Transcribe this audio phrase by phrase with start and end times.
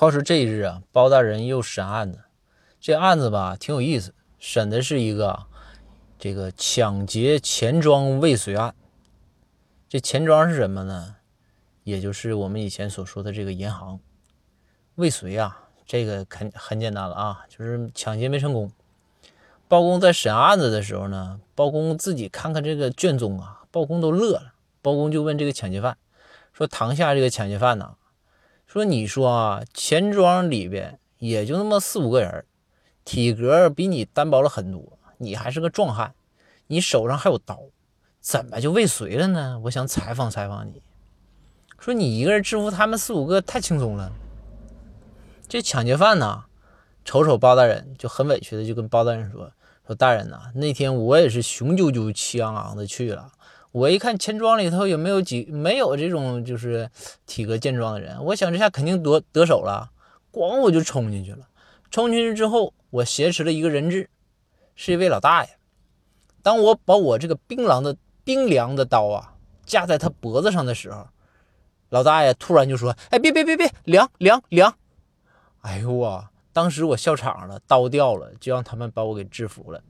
[0.00, 2.20] 话说这一日啊，包大人又审案子，
[2.78, 5.46] 这案子吧挺有意思，审的是一个
[6.20, 8.76] 这个抢劫钱庄未遂案。
[9.88, 11.16] 这钱庄是什么呢？
[11.82, 13.98] 也就是我们以前所说的这个银行
[14.94, 18.70] 未遂啊，这个很很简单了啊，就是抢劫没成功。
[19.66, 24.54] 包公在审案子的时候呢，包公自己看看这个卷宗啊，包公都乐了。
[24.80, 25.98] 包公就问这个抢劫犯
[26.52, 27.96] 说：“堂下这个抢劫犯呢？”
[28.68, 32.44] 说你说啊，钱庄里边也就那么四五个人，
[33.02, 36.14] 体格比你单薄了很多，你还是个壮汉，
[36.66, 37.58] 你手上还有刀，
[38.20, 39.58] 怎么就未遂了呢？
[39.64, 40.82] 我想采访采访你，
[41.78, 44.12] 说你一个人制服他们四五个太轻松了。
[45.48, 46.44] 这抢劫犯呢，
[47.06, 49.50] 瞅瞅包大人，就很委屈的就跟包大人说
[49.86, 53.32] ：“说大人呐，那天我也是雄赳赳气昂昂的去了。”
[53.72, 56.90] 我一看钱庄里头有没有几没有这种就是
[57.26, 59.90] 体格健壮的人，我想这下肯定得得手了，
[60.32, 61.48] 咣我就冲进去了。
[61.90, 64.08] 冲进去之后，我挟持了一个人质，
[64.74, 65.50] 是一位老大爷。
[66.42, 71.06] 当我把我这个冰凉的冰凉的刀啊架在他脖子上的时候，
[71.90, 74.74] 老大爷突然就说：“哎，别别别别，凉凉凉！”
[75.62, 76.30] 哎呦啊！
[76.52, 79.80] 当时我笑场了，刀掉了，就让他们把我给制服了。